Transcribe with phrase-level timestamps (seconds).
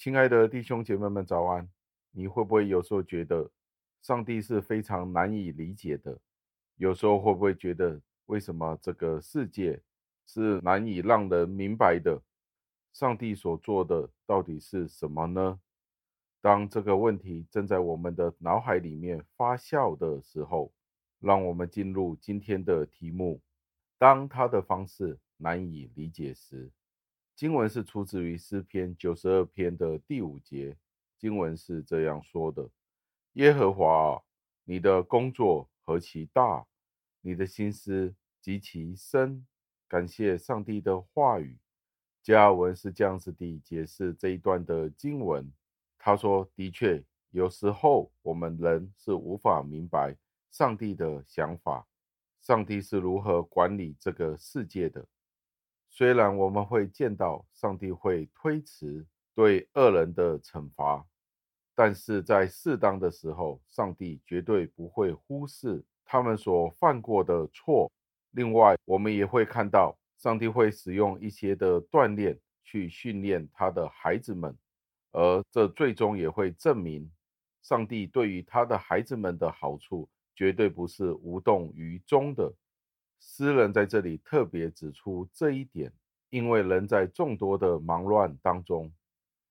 [0.00, 1.68] 亲爱的弟兄姐妹们，早安！
[2.12, 3.50] 你会不会有时候觉得
[4.00, 6.18] 上帝是非常难以理解的？
[6.76, 9.78] 有时候会不会觉得为什么这个世界
[10.26, 12.18] 是难以让人明白的？
[12.94, 15.60] 上帝所做的到底是什么呢？
[16.40, 20.72] 当这个问题正在我们的脑海里面发酵的时候，
[21.18, 23.42] 让我们进入今天的题目：
[23.98, 26.70] 当他的方式难以理解时。
[27.40, 30.76] 经文是出自于诗篇九十二篇的第五节，
[31.16, 32.68] 经文是这样说的
[33.32, 34.22] ：“耶和华，
[34.64, 36.66] 你的工作何其大，
[37.22, 39.46] 你的心思极其深。”
[39.88, 41.56] 感谢上帝的话语。
[42.22, 45.50] 加尔文是这样子地解释这一段的经文。
[45.96, 50.14] 他说：“的确，有时候我们人是无法明白
[50.50, 51.88] 上帝的想法，
[52.42, 55.02] 上帝是如何管理这个世界的。”
[55.92, 61.04] 虽然我们会见到上帝会推迟对恶人的惩罚，
[61.74, 67.90] 但是在适当的时候，上帝绝对不会忽视他们所犯过的错。
[68.30, 74.56] 另外，我们也会看到上帝会使用一些的锻炼去训练他的孩子们，
[75.10, 77.10] 而这最终也会证明，
[77.62, 82.54] 上帝对于他的孩子们的好处绝对不是无动于衷的。
[83.20, 85.92] 诗人在这里特别指出这一点，
[86.30, 88.90] 因为人在众多的忙乱当中，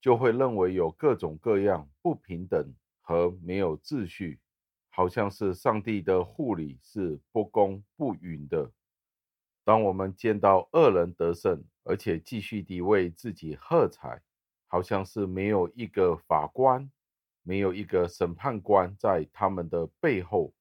[0.01, 4.39] 就会认为有各种各样不平等和没有秩序，
[4.89, 8.71] 好像是上帝的护理是不公不允的。
[9.63, 14.19] 当我们见到恶人得胜，而且继续地为自己喝彩，
[14.65, 16.89] 好像是没有一个法官，
[17.43, 20.51] 没有一个审判官在他们的背后，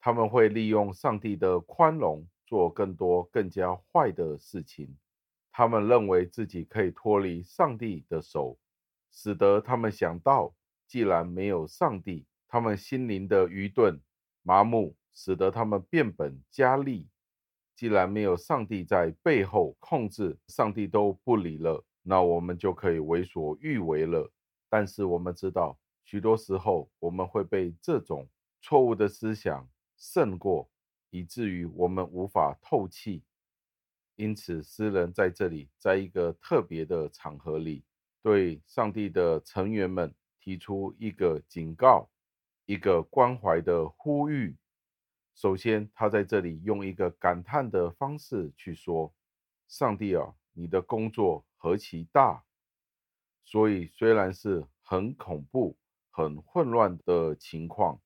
[0.00, 2.24] 他们会利用上帝的宽容。
[2.46, 4.96] 做更多更加坏的事情，
[5.52, 8.58] 他们认为自己可以脱离上帝的手，
[9.10, 10.54] 使得他们想到，
[10.86, 14.00] 既然没有上帝，他们心灵的愚钝、
[14.42, 17.08] 麻木，使得他们变本加厉。
[17.76, 24.30] 既然没有上帝在背后控制，上帝都不理了，那我们就可以为所欲为了。
[24.68, 28.28] 但是我们知道，许多时候我们会被这种
[28.60, 30.70] 错误的思想胜过。
[31.14, 33.22] 以至于我们无法透气，
[34.16, 37.84] 因此诗人在这里，在一个特别的场合里，
[38.20, 42.10] 对上帝的成员们提出一个警告，
[42.66, 44.56] 一个关怀的呼吁。
[45.36, 49.14] 首先，他在这里用一个感叹的方式去说
[49.68, 52.42] ：“上帝啊，你的工作何其大！”
[53.46, 55.76] 所以，虽然是很恐怖、
[56.10, 58.00] 很混乱的情况，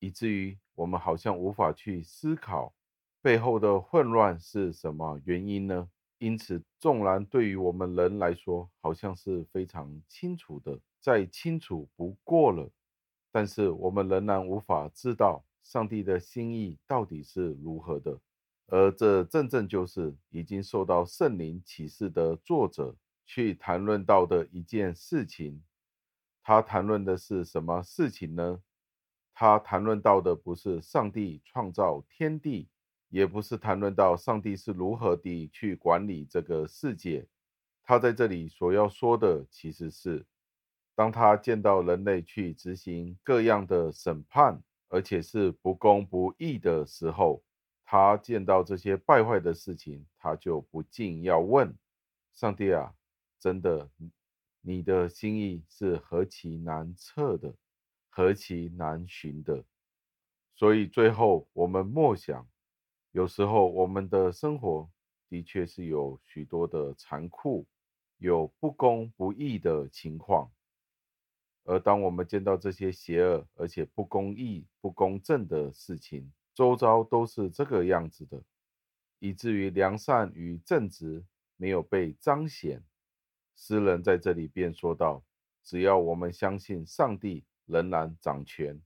[0.00, 0.58] 以至于。
[0.76, 2.74] 我们好像无法去思考
[3.20, 5.90] 背后的混乱是什么原因呢？
[6.16, 12.70] 因此，纵然对于我们人来说，好像是非常清楚的，再清楚不过了，
[13.30, 18.18] 但是我们仍然无法知道上帝的心意到底是如何的。
[18.68, 22.96] 而这正正就是已经受到圣灵启示的作者
[23.26, 25.62] 去谈论到的一件事情。
[26.42, 28.62] 他谈论的是什么事情呢？
[29.40, 32.68] 他谈论到的不是上帝创造天地，
[33.08, 37.26] 也不是谈论到上帝是如何地去管理这个世界。
[37.82, 40.26] 他在这里所要说的，其实是
[40.94, 47.42] 当他见到人类去执行各样的审判，而且是不公不义的时候，
[47.82, 51.74] 他见到这些败坏的事情，他就不禁要问：
[52.34, 52.92] 上帝啊，
[53.38, 53.88] 真的，
[54.60, 57.54] 你的心意是何其难测的！
[58.12, 59.64] 何其难寻的，
[60.56, 62.46] 所以最后我们默想，
[63.12, 64.90] 有时候我们的生活
[65.28, 67.66] 的确是有许多的残酷，
[68.18, 70.52] 有不公不义的情况。
[71.64, 78.42] 而当我们见到这些邪恶而且不公义、不公正的事情，周遭都是这个样子的，
[79.20, 81.24] 以至于良善与正直
[81.56, 82.82] 没有被彰显。
[83.54, 85.22] 诗人在这里便说道：
[85.62, 87.44] 只要我们相信上帝。
[87.70, 88.80] 仍然掌权，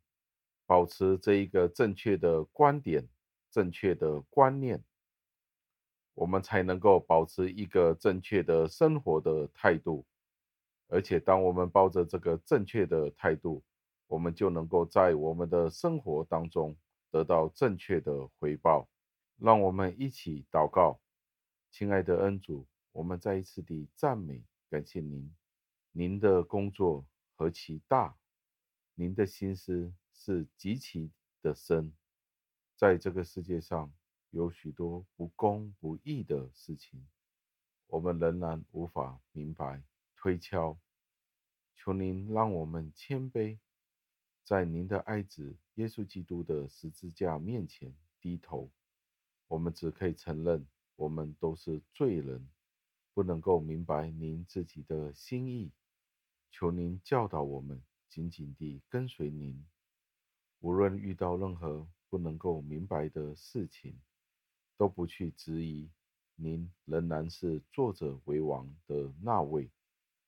[0.67, 3.09] 保持这一个正确的观点、
[3.51, 4.83] 正确的观念，
[6.15, 10.07] 我们才能够保持一个正确的生活的态度。
[10.89, 13.65] 而且，当我们抱着这个正确的态度，
[14.07, 16.77] 我们就能够在我们的生活当中
[17.11, 18.89] 得到正确的回报。
[19.39, 21.01] 让我们一起祷告，
[21.73, 25.35] 亲爱的恩主，我们再一次地赞美、感谢您，
[25.91, 27.05] 您的工作
[27.35, 28.15] 何其大！
[28.97, 31.11] 您的心思是极其
[31.43, 31.93] 的深，
[32.77, 33.93] 在这个世界上
[34.31, 37.05] 有许多不公不义的事情，
[37.89, 39.83] 我们仍然无法明白
[40.17, 40.79] 推敲，
[41.75, 43.59] 求您让我们谦卑，
[44.45, 48.71] 在您的爱子耶稣基督的十字架面前低头。
[49.49, 50.65] 我们只可以承认，
[50.95, 52.49] 我们都是罪人，
[53.13, 55.73] 不能够明白您自己的心意。
[56.53, 57.83] 求您教导我们，
[58.15, 59.67] 紧紧地跟随您。
[60.61, 63.99] 无论遇到任何不能够明白的事情，
[64.77, 65.91] 都不去质疑，
[66.37, 69.69] 您仍然是坐者为王的那位。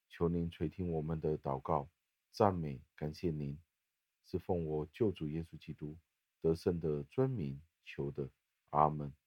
[0.09, 1.89] 求您垂听我们的祷告，
[2.33, 3.57] 赞美感谢您，
[4.25, 5.97] 是奉我救主耶稣基督
[6.41, 8.29] 得胜的尊名求的，
[8.71, 9.26] 阿门。